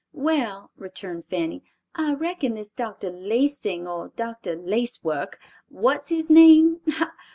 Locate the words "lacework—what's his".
4.55-6.27